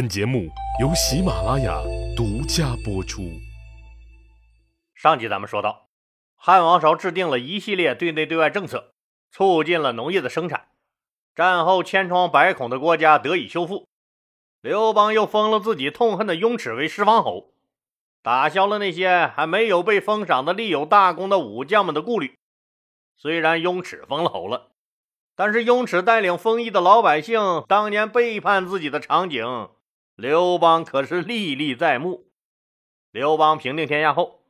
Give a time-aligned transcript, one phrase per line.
[0.00, 0.48] 本节目
[0.80, 1.78] 由喜马拉雅
[2.16, 3.20] 独家播出。
[4.94, 5.88] 上集咱们说到，
[6.36, 8.94] 汉王朝制定了一系列对内对外政策，
[9.30, 10.68] 促进了农业的生产。
[11.34, 13.86] 战后千疮百孔的国家得以修复。
[14.62, 17.52] 刘邦又封了自己痛恨的雍齿为十方侯，
[18.22, 22.38] 打消了那些还没有被封赏的立有大功的武将们的顾虑。
[23.18, 24.70] 虽然雍齿封了侯了，
[25.36, 29.68] 但是雍齿带领丰邑的老百姓当年背叛自己的场景。
[30.20, 32.26] 刘邦可是历历在目。
[33.10, 34.42] 刘邦平定天下后，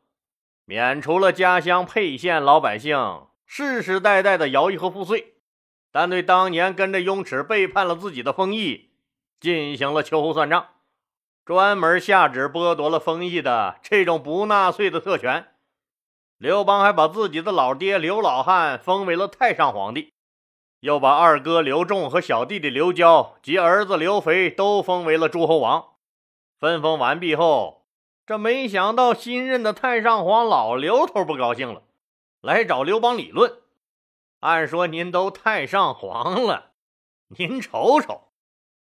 [0.65, 5.35] 免除了家乡沛县老百姓世世代代的徭役和赋税，
[5.93, 8.91] 但对当年跟着雍齿背叛了自己的丰邑
[9.39, 10.67] 进行了秋后算账，
[11.45, 15.53] 专门下旨剥夺了丰邑的这种不纳税的特权。
[16.37, 20.13] 刘邦还把自己的老爹刘老汉封为了太上皇帝。
[20.81, 25.91] 又把二哥刘仲和小弟弟刘交及儿子刘肥都封为了诸侯王。
[26.59, 27.87] 分封完毕后，
[28.27, 31.83] 这没想到新任的太上皇老刘头不高兴了，
[32.41, 33.59] 来找刘邦理论。
[34.41, 36.73] 按说您都太上皇了，
[37.29, 38.33] 您瞅瞅，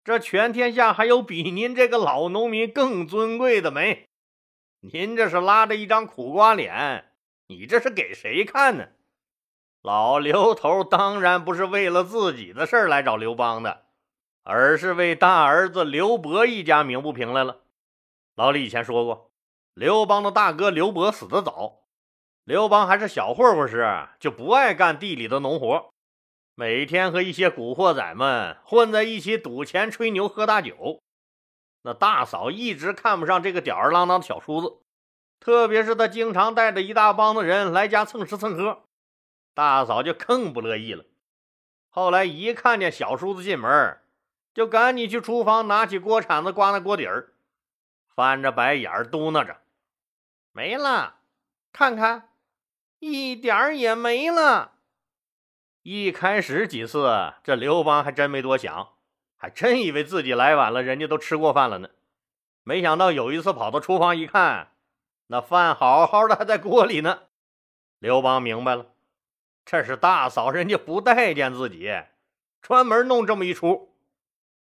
[0.04, 4.08] 这全天下还有比您这个老农民更尊贵的没？
[4.80, 7.12] 您这是拉着一张苦瓜脸，
[7.48, 8.88] 你这是给谁看呢？
[9.82, 13.86] 老刘头当然不是为了自己的事儿来找刘邦的，
[14.42, 17.60] 而是为大儿子刘伯一家鸣不平来了。
[18.34, 19.30] 老李以前说过，
[19.72, 21.80] 刘邦的大哥刘伯死得早，
[22.44, 25.90] 刘邦还是小混混时就不爱干地里的农活，
[26.54, 31.00] 每天和一些古惑仔们混在一起赌钱、吹牛、喝大酒。
[31.82, 34.76] 那大嫂一直看不上这个吊儿郎当的小叔子，
[35.40, 38.82] 特别是他经常带着一大帮子人来家蹭吃蹭喝。
[39.60, 41.04] 大嫂就更不乐意了。
[41.90, 43.98] 后来一看见小叔子进门，
[44.54, 47.34] 就赶紧去厨房拿起锅铲子刮那锅底儿，
[48.14, 49.58] 翻着白眼儿嘟囔着
[50.52, 51.16] ：“没了，
[51.74, 52.30] 看看，
[53.00, 54.72] 一点儿也没了。”
[55.84, 58.94] 一开始几次，这刘邦还真没多想，
[59.36, 61.90] 还真以为自己来晚了，人家都吃过饭了呢。
[62.62, 64.72] 没想到有一次跑到厨房一看，
[65.26, 67.24] 那饭好好的还在锅里呢。
[67.98, 68.86] 刘邦明白了。
[69.64, 71.92] 这是大嫂，人家不待见自己，
[72.60, 73.94] 专门弄这么一出。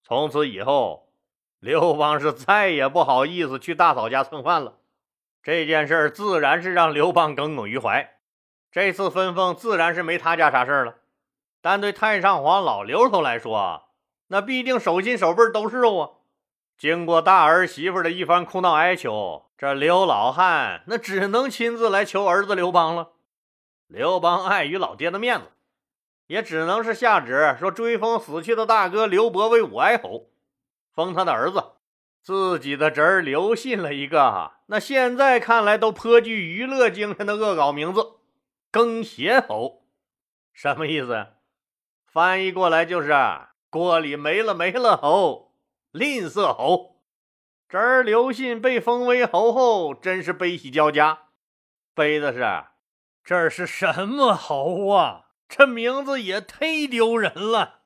[0.03, 1.09] 从此以后，
[1.59, 4.75] 刘邦是再也不好意思去大嫂家蹭饭了。
[5.41, 8.17] 这件事自然是让刘邦耿耿于怀。
[8.71, 10.95] 这次分封自然是没他家啥事了，
[11.61, 13.89] 但对太上皇老刘头来说，
[14.27, 16.09] 那必定手心手背都是肉啊。
[16.77, 23.11] 经过大儿媳妇的一番哭闹哀求，这刘老汉那只能亲自来求儿子刘邦了。
[23.93, 25.51] 刘邦碍于老爹的面子，
[26.25, 30.31] 也只能是下旨说追封死去的大哥刘伯为武哀侯，
[30.95, 31.73] 封他的儿子
[32.19, 38.13] 自己的侄儿刘信了一个那现在看来都颇具娱乐精神的恶搞名字——
[38.73, 39.83] 更邪侯。
[40.51, 41.27] 什么意思？
[42.07, 43.13] 翻译过来就是
[43.69, 45.53] 锅里没了没了侯，
[45.91, 46.95] 吝啬侯。
[47.69, 51.27] 侄儿刘信被封为侯后，真是悲喜交加，
[51.93, 52.72] 悲的是。
[53.23, 55.27] 这是什么猴啊？
[55.47, 57.81] 这名字也忒丢人了。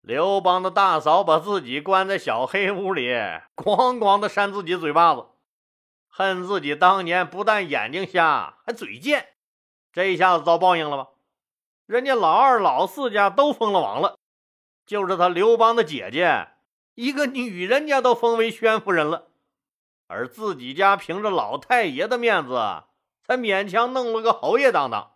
[0.00, 3.08] 刘邦的大嫂把自己关在小黑屋里，
[3.54, 5.26] 咣咣的扇自己嘴巴子，
[6.08, 9.28] 恨自己当年不但眼睛瞎，还嘴贱。
[9.92, 11.10] 这一下子遭报应了吧？
[11.84, 14.18] 人家老二、老四家都封了王了，
[14.86, 16.48] 就是他刘邦的姐姐，
[16.94, 19.28] 一个女人家都封为宣夫人了，
[20.06, 22.84] 而自己家凭着老太爷的面子。
[23.30, 25.12] 才勉强弄了个侯爷当当，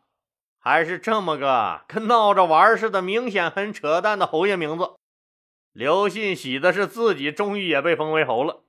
[0.61, 4.93] 还是这么个跟闹着玩似的，明显很扯淡的侯爷名字。
[5.73, 8.61] 刘信喜的是自己终于也被封为侯了。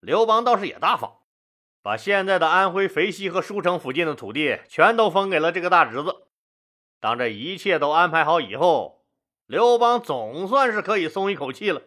[0.00, 1.18] 刘邦倒是也大方，
[1.84, 6.26] 把现在的安徽肥西和舒城附近的土地全都封给了这个大侄子。
[6.98, 9.04] 当这一切都安排好以后，
[9.46, 11.82] 刘邦总算是可以松一口气了。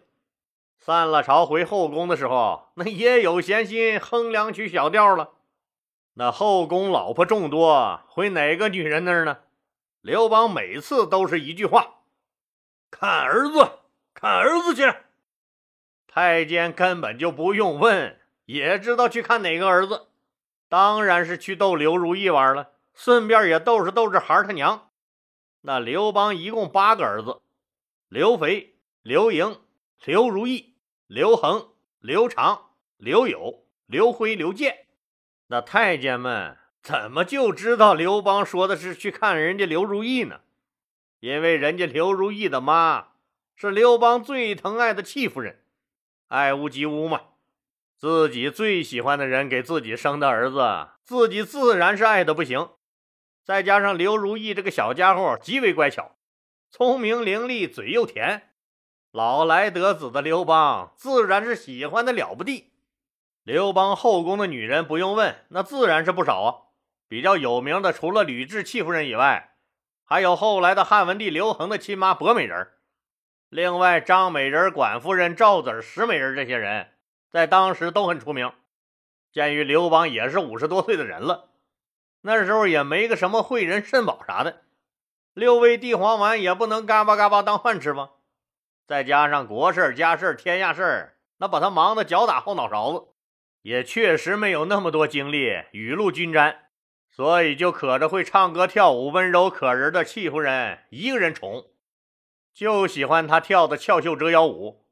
[0.77, 5.31] 散了朝回后宫的时候，那也有闲心哼两曲小调了。
[6.15, 9.39] 那后宫老婆众多，回哪个女人那儿呢？
[10.01, 12.01] 刘邦每次都是一句话
[12.91, 13.79] ：“看儿子，
[14.13, 14.93] 看儿子去。”
[16.05, 20.09] 太监根本就不用问，也知道去看哪个儿子，
[20.69, 24.89] 当然是去逗刘如意玩了，顺便也逗着逗着孩他娘。
[25.61, 27.41] 那刘邦一共八个儿子：
[28.09, 29.59] 刘肥、刘盈、
[30.05, 30.75] 刘如意、
[31.07, 34.82] 刘恒、刘长、刘友、刘辉、刘建。
[35.53, 40.39] 那太监们怎么就知道刘邦说的是去看人家刘如意呢？
[41.19, 43.09] 因为人家刘如意的妈
[43.55, 45.63] 是刘邦最疼爱的戚夫人，
[46.27, 47.21] 爱屋及乌嘛。
[47.95, 52.69] 自己最喜欢的人给自己生的儿子，自己自然是爱的不行。
[53.43, 56.15] 再加上刘如意这个小家伙极为乖巧，
[56.71, 58.49] 聪明伶俐，嘴又甜，
[59.11, 62.72] 老来得子的刘邦自然是喜欢的了不地。
[63.43, 66.55] 刘邦后宫的女人不用问，那自然是不少啊。
[67.09, 69.55] 比较有名的，除了吕雉戚夫人以外，
[70.05, 72.69] 还有后来的汉文帝刘恒的亲妈薄美人，
[73.49, 76.91] 另外张美人、管夫人、赵子、石美人这些人。
[77.29, 78.51] 在当时都很出名。
[79.31, 81.49] 鉴于刘邦也是五十多岁的人了，
[82.21, 84.61] 那时候也没个什么惠人肾宝啥的，
[85.33, 88.11] 六味地黄丸也不能嘎巴嘎巴当饭吃吧。
[88.87, 93.07] 再加上国事家事天下事那把他忙得脚打后脑勺子，
[93.63, 96.67] 也确实没有那么多精力雨露均沾，
[97.09, 101.67] 所以就可着会唱歌跳舞、温柔可人的戚夫人一个人宠，
[102.53, 104.85] 就喜欢她跳的翘袖折腰舞。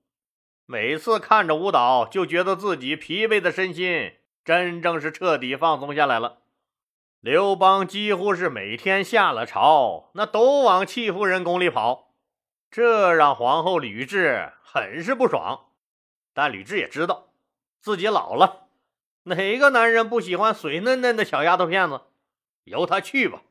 [0.66, 4.14] 每次看着舞蹈，就觉得自己疲惫的身心
[4.46, 6.40] 真正是彻底放松下来了。
[7.20, 12.14] 刘邦几乎是每天下了朝，那都往戚夫人宫里跑，
[12.72, 15.68] 这让皇后吕雉很是不爽。
[16.34, 17.31] 但吕雉也知道
[17.82, 18.68] 自己老了，
[19.24, 22.02] 哪个男人不喜欢水嫩嫩的小丫头片子？
[22.66, 23.42] 由她去吧，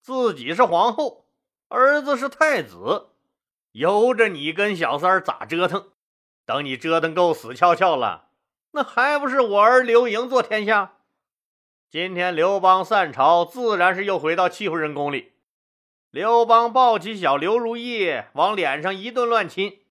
[0.00, 1.26] 自己是皇后，
[1.68, 3.10] 儿子是太子，
[3.70, 5.90] 由着你跟小三儿咋折腾。
[6.44, 8.30] 等你折腾够死翘翘了，
[8.72, 10.96] 那还不是我儿刘盈做天下？
[11.88, 15.34] 今天刘邦散朝，自然是又回到戚夫人宫里。
[16.10, 19.84] 刘邦抱起小刘如意，往脸上一顿乱亲。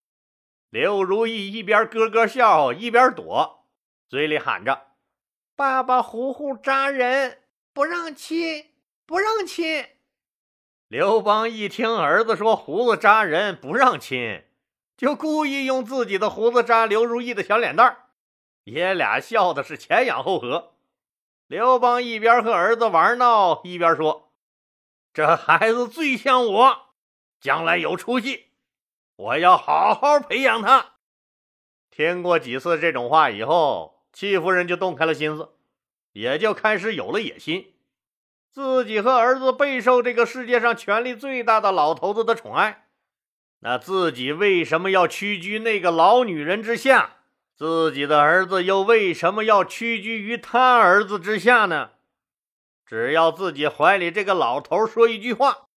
[0.70, 3.61] 刘如意一边咯咯笑，一边躲，
[4.12, 4.88] 嘴里喊着
[5.56, 8.70] ：“爸爸呼呼扎人，不让亲，
[9.06, 9.86] 不让亲。”
[10.90, 14.44] 刘邦一听儿子说胡子扎人，不让亲。
[14.98, 18.08] 就故意用自己的胡子扎刘如意的小脸蛋儿，
[18.66, 20.74] 爷俩笑的是前仰后合。
[21.48, 24.34] 刘邦一边和儿子玩闹，一边说
[25.14, 26.96] ：“这孩子最像我，
[27.40, 28.48] 将来有出息，
[29.16, 30.96] 我要好好培养他。”
[31.90, 35.50] 听过几次这种话以后，戚夫人就动开了心思，
[36.14, 37.74] 也就开始有了野心，
[38.52, 42.88] 自己和儿子备受这个世界上权力最大的老头子的宠爱。
[43.60, 47.18] 那自己为什么要屈居那个老女人之下？
[47.56, 51.92] 自己的儿子又为什么要屈居于他儿子之下呢？
[52.86, 55.68] 只要自己怀里这个老头说一句话，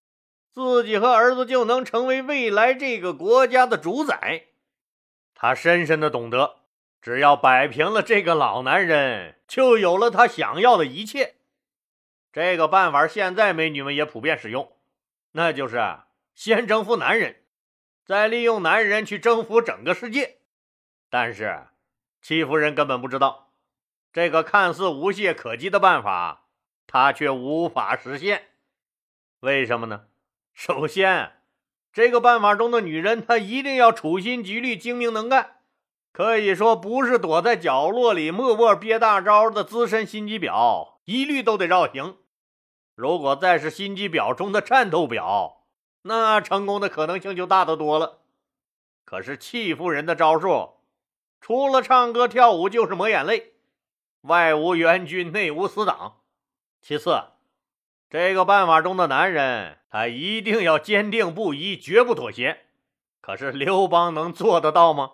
[0.50, 4.46] 自己和儿子就能成为未来这个国家的主宰。
[5.34, 6.56] 他深深的懂得，
[7.04, 11.34] 只要摆平了这个老男人，就有了他想要的一切。
[12.32, 14.74] 这个办法现在美女们也普遍使用，
[15.32, 15.98] 那就是
[16.34, 17.42] 先征服男人。
[18.06, 20.38] 再利用男人去征服整个世界，
[21.10, 21.66] 但是
[22.22, 23.52] 戚夫人根本不知道，
[24.10, 26.46] 这个看似无懈可击的办法，
[26.86, 28.44] 她却无法实现。
[29.40, 30.06] 为什么呢？
[30.54, 31.32] 首先，
[31.92, 35.53] 这个办法中的女人，她一定要处心积虑、精明能干，
[36.14, 42.18] 可以说不是躲在角落里默默憋大招的资深心机婊，一律都得绕行。
[42.94, 45.54] 如果再是心机婊中的战斗婊，
[46.02, 48.20] 那成功的可能性就大得多了。
[49.04, 50.74] 可是戚夫人的招数，
[51.40, 53.54] 除了唱歌跳舞就是抹眼泪，
[54.20, 56.20] 外无援军，内无死党。
[56.80, 57.24] 其次，
[58.08, 62.66] 这个办法中的男人，他一定要坚定不移，绝不妥协。
[63.20, 65.10] 可是刘邦能做得到吗？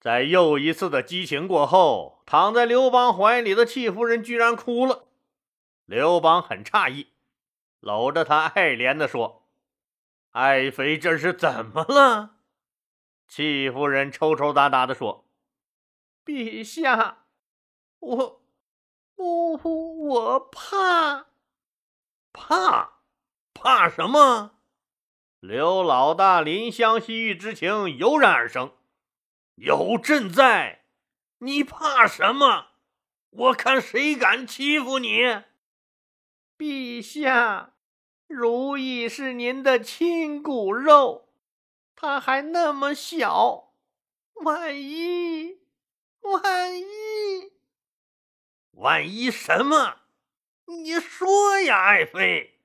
[0.00, 5.04] 在又一次的激情过后，躺在刘邦怀里的戚夫人居然哭了。
[5.84, 7.08] 刘邦很诧异，
[7.80, 9.46] 搂着她爱怜地说。
[10.30, 12.36] 爱妃这是怎么了？
[13.28, 15.26] 戚夫人抽抽搭搭的说
[16.24, 17.24] ：“陛下，
[17.98, 18.42] 我
[19.16, 21.26] 我我怕
[22.32, 23.00] 怕
[23.52, 24.52] 怕什么？”
[25.40, 28.72] 刘老大怜香惜玉之情油然而生
[29.60, 30.84] ：“有朕在，
[31.40, 32.68] 你怕什么？
[33.28, 35.20] 我看谁敢欺负你！”
[36.56, 37.74] 陛下。
[38.26, 41.28] 如意是您的亲骨肉，
[41.94, 43.74] 他还那么小，
[44.44, 45.58] 万一，
[46.20, 47.52] 万一，
[48.70, 49.96] 万一什么？
[50.64, 52.60] 你说呀，爱妃。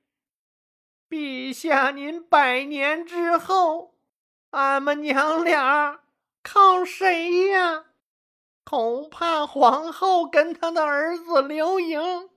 [1.10, 3.98] 陛下，您百年之后，
[4.50, 6.00] 俺们娘俩
[6.48, 7.86] 靠谁呀？
[8.62, 12.30] 恐怕皇后跟她的儿子刘盈。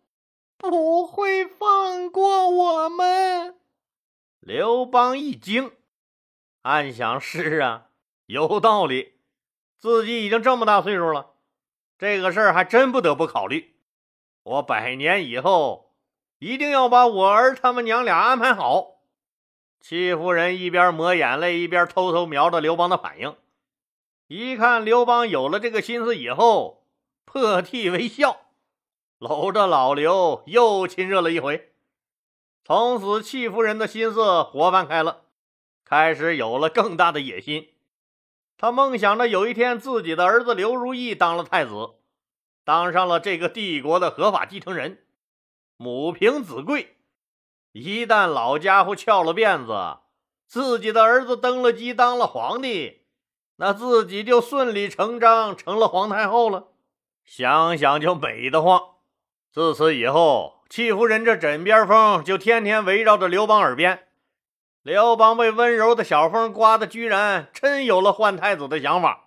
[0.57, 3.55] 不会放过我们！
[4.39, 5.71] 刘邦一惊，
[6.63, 7.89] 暗想：是啊，
[8.25, 9.19] 有道理。
[9.77, 11.35] 自己已经这么大岁数了，
[11.97, 13.75] 这个事儿还真不得不考虑。
[14.43, 15.93] 我百年以后
[16.39, 19.03] 一定要把我儿他们娘俩安排好。
[19.79, 23.37] 戚夫人一边抹眼泪，一边偷偷瞄着刘邦的反应。
[24.29, 26.85] 一看刘邦有了这个心思以后，
[27.25, 28.41] 破涕为笑，
[29.17, 31.73] 搂着老刘又亲热了一回。
[32.63, 35.21] 从此，戚夫人的心思活泛开了，
[35.83, 37.69] 开始有了更大的野心。
[38.55, 41.95] 她梦想着有一天自己的儿子刘如意当了太子，
[42.63, 45.05] 当上了这个帝国的合法继承人，
[45.75, 46.97] 母凭子贵。
[47.71, 50.01] 一旦老家伙翘了辫子，
[50.45, 52.98] 自己的儿子登了基当了皇帝，
[53.59, 56.67] 那自己就顺理成章成了皇太后了。
[57.25, 58.81] 想想就美得慌。
[59.51, 64.07] 自此以后，戚夫人这枕边风就天天围绕着刘邦耳边。
[64.81, 69.25] 刘邦被温柔的小风刮得，居然真有了换太子的想法。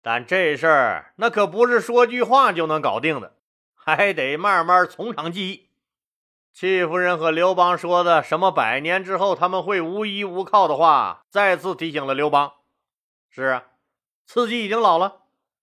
[0.00, 3.34] 但这事儿那可不是说句话就能搞定的，
[3.74, 5.68] 还得慢慢从长计议。
[6.54, 12.52] 戚夫人和刘邦说的什么百年之后他们会无依无靠的话，再次提醒了刘邦：
[13.30, 13.64] 是啊，
[14.26, 15.22] 自己已经老了，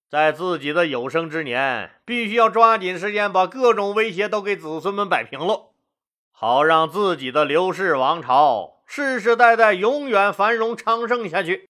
[0.10, 5.72] 在自己的有生之年，必须要抓紧时间把各种威胁都给子孙们摆平了，
[6.31, 11.69] 好让自己的刘氏王朝世世代代永远繁荣昌盛下去。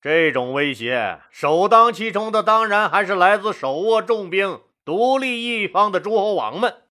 [0.00, 6.82] 这种威胁首当其冲的，当然还是来自手握重兵、独立一方的诸侯王们。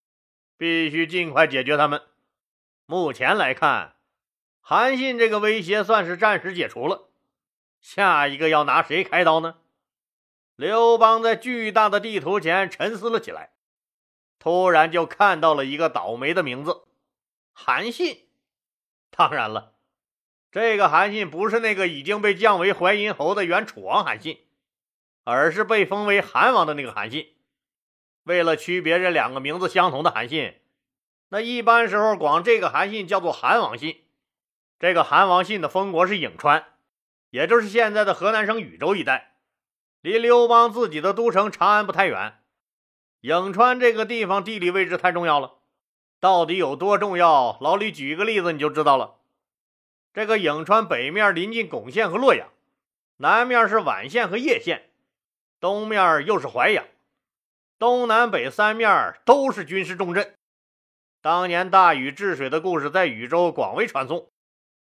[0.58, 2.02] 必须尽快解决他们。
[2.86, 3.96] 目前来看，
[4.62, 7.09] 韩信这个威胁算是暂时解除了。
[7.80, 9.58] 下一个要拿谁开刀呢？
[10.56, 13.52] 刘邦在巨大的地图前沉思了起来，
[14.38, 16.84] 突然就看到了一个倒霉的名字——
[17.54, 18.28] 韩信。
[19.10, 19.74] 当然了，
[20.52, 24.46] 这个韩信不是那个已经被降为淮阴侯的原楚王韩信，
[25.24, 27.36] 而是被封为韩王的那个韩信。
[28.24, 30.60] 为了区别这两个名字相同的韩信，
[31.30, 34.04] 那一般时候管这个韩信叫做韩王信。
[34.78, 36.66] 这个韩王信的封国是颍川，
[37.30, 39.36] 也就是现在的河南省禹州一带，
[40.02, 42.40] 离刘邦自己的都城长安不太远。
[43.22, 45.58] 颍川这个地方地理位置太重要了，
[46.20, 47.58] 到底有多重要？
[47.62, 49.18] 老李举个例子你就知道了。
[50.14, 52.50] 这个颍川北面临近巩县和洛阳，
[53.18, 54.90] 南面是宛县和叶县，
[55.60, 56.86] 东面又是淮阳。
[57.78, 60.34] 东南北三面都是军事重镇。
[61.22, 64.30] 当年大禹治水的故事在禹州广为传颂，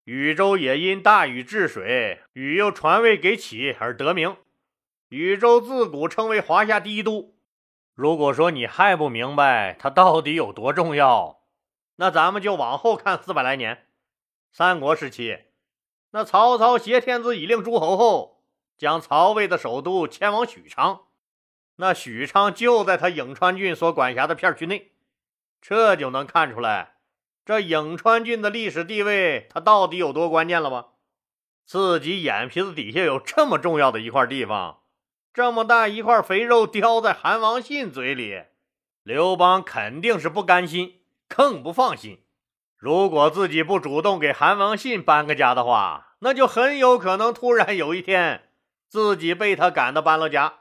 [0.06, 4.36] 禹州也因大禹治水，禹又传位给启而得名。
[5.08, 7.34] 禹州自古称为华夏第一都。
[7.92, 11.40] 如果说你还不明白它到底有多重要，
[11.96, 13.88] 那咱们就往后看四百来年，
[14.52, 15.38] 三国时期，
[16.12, 18.44] 那曹操挟天子以令诸侯后，
[18.78, 21.06] 将曹魏的首都迁往许昌。
[21.78, 24.92] 那许昌就在他颍川郡所管辖的片区内，
[25.60, 26.95] 这就能看出来，
[27.46, 30.88] 这颍川郡的历史地位它到底有多关键了吧？
[31.64, 34.80] 自己眼皮子底下有这么重要的一块地方，
[35.32, 38.42] 这么大一块肥肉叼在韩王信嘴里，
[39.04, 42.24] 刘邦肯定是不甘心，更不放心。
[42.76, 48.48] 如果自己不主动给韩王信搬个家的话，那就很有可能突然有一天
[48.88, 50.54] 自己被他赶到搬了家。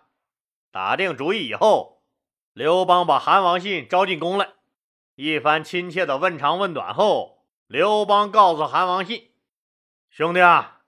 [0.72, 2.04] 打定主意以后，
[2.54, 4.50] 刘邦把韩王信招进宫来，
[5.16, 9.32] 一番亲切的问长问短后，刘邦告诉韩王信
[10.12, 10.82] ：“兄弟啊，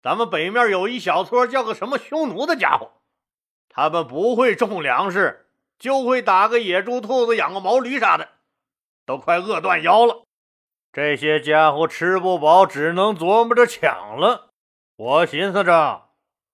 [0.00, 2.92] 咱们北面有一小撮叫个什么匈奴的家伙，
[3.68, 8.28] 他们不会种粮食，就会打个野猪、兔子，养个毛驴啥的，
[9.04, 10.22] 都快饿断腰了。
[10.92, 14.50] 这些家伙吃不饱，只能琢磨着抢了。
[14.94, 16.10] 我寻思着，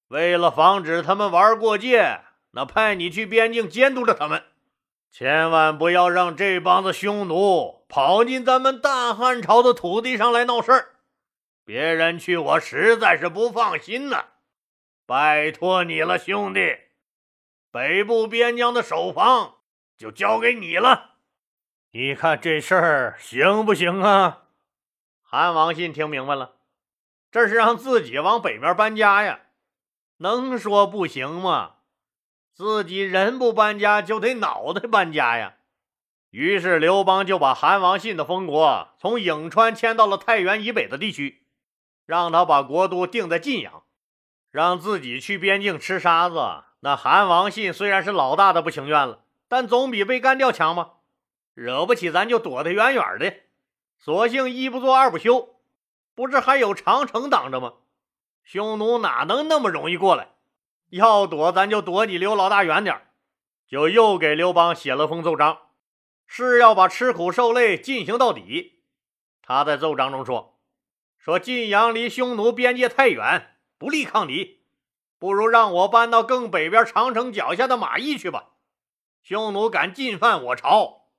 [0.09, 2.23] 为了防止他们玩过界。”
[2.53, 4.43] 那派你去边境监督着他们，
[5.11, 10.95] 千万不要让这帮子匈奴跑进咱们大汉朝的土地上来闹事儿。
[11.65, 14.27] 别人去，我实在是不放心呐。
[15.07, 16.79] 拜托你了，兄弟，
[17.71, 19.57] 北部边疆的守防
[19.97, 21.17] 就交给你了。
[21.93, 24.45] 你看这事儿行不行啊？
[25.23, 26.55] 韩王信听明白了，
[27.33, 29.41] 这是让自己往北面搬家呀，
[30.19, 31.75] 能说不行吗？
[32.61, 35.55] 自己人不搬家，就得脑袋搬家呀。
[36.29, 41.43] 于是刘邦就把韩王信的封国从颍川迁到了太原以北的地区，
[42.05, 43.85] 让他把国都定在晋阳，
[44.51, 46.65] 让自己去边境吃沙子。
[46.81, 50.97] 那韩王信虽然是老大的不情愿了，但总比被干掉强吧？
[51.55, 53.35] 惹不起咱就躲得远远的，
[53.99, 55.55] 索性一不做二不休，
[56.15, 57.73] 不是还有长城挡着吗？
[58.45, 60.29] 匈奴哪能那么容易过来？
[60.91, 63.09] 要躲咱就躲你刘老大远点
[63.67, 65.59] 就又给刘邦写了封奏章，
[66.27, 68.83] 是要把吃苦受累进行到底。
[69.43, 70.61] 他在奏章中说
[71.17, 74.65] ：“说晋阳离匈奴边界太远，不利抗敌，
[75.19, 78.55] 不如让我搬到更北边长城脚下的马邑去吧。
[79.23, 81.11] 匈奴敢进犯我朝，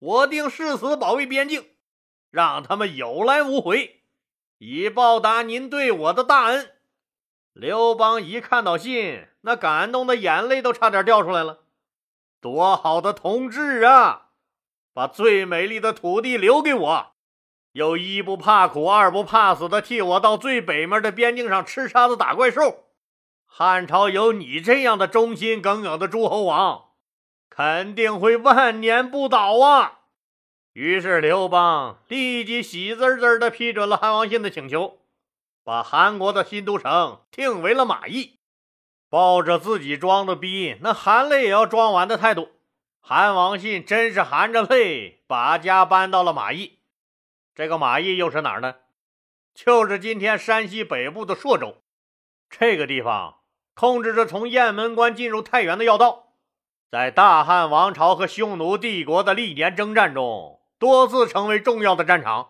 [0.00, 1.76] 我定誓死保卫边境，
[2.30, 4.02] 让他们有来无回，
[4.58, 6.72] 以报答您对我的大恩。”
[7.52, 11.60] 刘邦一看到信，那感动的眼泪都差点掉出来了。
[12.40, 14.28] 多好的同志啊！
[14.92, 17.12] 把最美丽的土地留给我，
[17.72, 22.84] 又一不怕苦，二不怕死的替我到最北面的边境上吃沙子打怪兽。
[23.44, 26.90] 汉朝有你这样的忠心耿耿的诸侯王，
[27.48, 29.98] 肯定会万年不倒啊！
[30.72, 34.99] 于是刘邦立即喜滋滋的批准了汉王信的请求，
[35.62, 38.38] 把韩国的新都城定为了马邑。
[39.08, 42.48] 抱着自己装的逼，那含泪也要装完的态度，
[43.00, 46.78] 韩王信真是含着泪把家搬到了马邑。
[47.54, 48.76] 这个马邑又是哪儿呢？
[49.52, 51.82] 就是今天山西北部的朔州。
[52.48, 53.40] 这个地方
[53.74, 56.34] 控制着从雁门关进入太原的要道，
[56.88, 62.49] 在大汉王朝和匈奴帝国的历年征战中，多次成为重要的战场。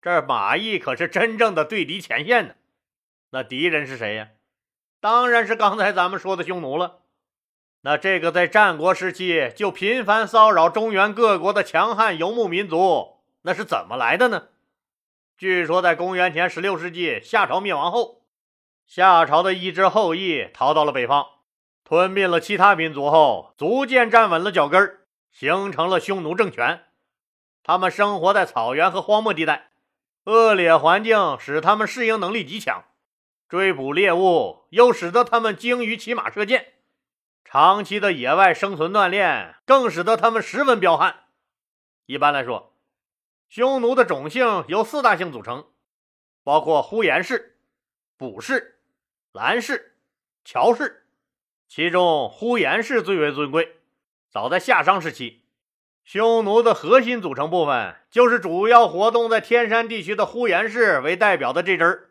[0.00, 2.54] 这马邑可是真正的对敌前线呢。
[3.30, 4.28] 那敌人是谁呀？
[5.00, 7.00] 当然是刚才咱们说的匈奴了。
[7.82, 14.48] 那这个在战国时期就频繁骚扰中原各国的强悍游牧民族，那是怎么来的呢？
[15.38, 18.22] 据说在公元前十六世纪夏朝灭亡后，
[18.86, 21.26] 夏朝的一支后裔逃到了北方，
[21.84, 25.00] 吞并了其他民族后，逐渐站稳了脚跟
[25.30, 26.84] 形成了匈奴政权。
[27.62, 29.70] 他们生活在草原和荒漠地带，
[30.26, 32.84] 恶劣环境使他们适应能力极强。
[33.48, 36.74] 追捕猎物又使得他们精于骑马射箭，
[37.44, 41.26] 长期的野外生存锻炼更使得他们十分彪悍。
[42.06, 42.76] 一般来说，
[43.48, 45.68] 匈奴的种姓由四大姓组成，
[46.42, 47.56] 包括呼延氏、
[48.16, 48.80] 卜氏、
[49.32, 49.96] 兰氏、
[50.44, 51.06] 乔氏。
[51.68, 53.76] 其中呼延氏最为尊贵。
[54.28, 55.45] 早在夏商时期，
[56.06, 62.10] 匈奴的核心组成部分就是主要活动在天山地区的呼延氏为代表的这支儿。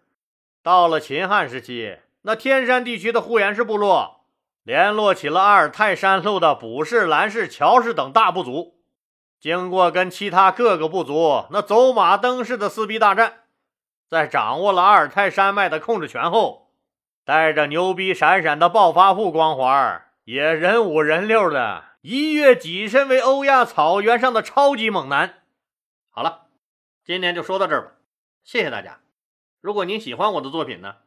[0.62, 4.26] 到了秦汉时期，那天山地区的呼延氏部落
[4.64, 8.76] 联络起了阿尔泰山麓的卜氏、兰氏、乔氏等大部族，
[9.40, 13.44] 经过跟其他各个部族那走马灯似的撕逼大战，
[14.10, 16.68] 在掌握了阿尔泰山脉的控制权后，
[17.24, 25.42] 带着牛逼闪闪的暴发户光环，也人五人六的一跃跻身为欧亚草原上的超级猛男。
[26.12, 26.52] 好了，
[27.04, 27.96] 今天就说到这儿吧，
[28.44, 29.02] 谢谢大家。
[29.60, 30.98] 如果您喜欢我的作品呢，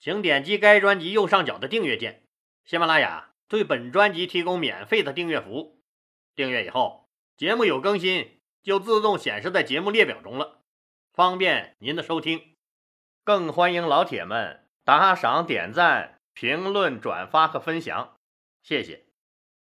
[0.00, 2.24] 请点击该专辑右上角的订阅键。
[2.64, 5.80] 喜马拉雅对本专辑提供免费的订阅服务，
[6.34, 10.58] 订阅以后，节目有更新就自动显示在节目列表中了，
[11.12, 12.56] 方便您的收听。
[13.22, 18.16] 更欢迎老铁们打赏、点赞、评论、转发和分享，
[18.64, 19.04] 谢谢。